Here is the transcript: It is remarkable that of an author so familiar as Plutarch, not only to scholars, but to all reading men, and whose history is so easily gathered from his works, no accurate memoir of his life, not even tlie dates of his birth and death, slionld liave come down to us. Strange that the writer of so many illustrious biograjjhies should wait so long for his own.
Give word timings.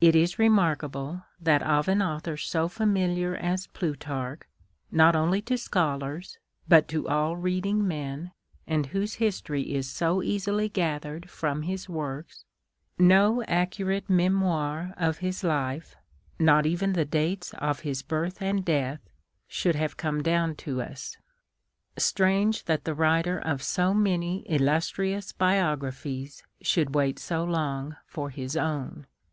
It 0.00 0.14
is 0.14 0.38
remarkable 0.38 1.22
that 1.40 1.62
of 1.62 1.88
an 1.88 2.02
author 2.02 2.36
so 2.36 2.68
familiar 2.68 3.34
as 3.34 3.68
Plutarch, 3.68 4.42
not 4.92 5.16
only 5.16 5.40
to 5.42 5.56
scholars, 5.58 6.38
but 6.68 6.86
to 6.88 7.08
all 7.08 7.36
reading 7.36 7.86
men, 7.88 8.30
and 8.66 8.86
whose 8.86 9.14
history 9.14 9.74
is 9.74 9.88
so 9.90 10.22
easily 10.22 10.68
gathered 10.68 11.28
from 11.30 11.62
his 11.62 11.88
works, 11.88 12.44
no 12.98 13.42
accurate 13.44 14.08
memoir 14.10 14.94
of 14.96 15.18
his 15.18 15.42
life, 15.42 15.96
not 16.38 16.66
even 16.66 16.92
tlie 16.92 17.08
dates 17.08 17.54
of 17.54 17.80
his 17.80 18.02
birth 18.02 18.40
and 18.42 18.64
death, 18.64 19.00
slionld 19.50 19.74
liave 19.74 19.96
come 19.96 20.22
down 20.22 20.54
to 20.56 20.80
us. 20.82 21.16
Strange 21.96 22.64
that 22.64 22.84
the 22.84 22.94
writer 22.94 23.38
of 23.38 23.62
so 23.62 23.94
many 23.94 24.40
illustrious 24.50 25.32
biograjjhies 25.32 26.42
should 26.62 26.94
wait 26.94 27.18
so 27.18 27.42
long 27.42 27.96
for 28.06 28.30
his 28.30 28.56
own. 28.56 29.06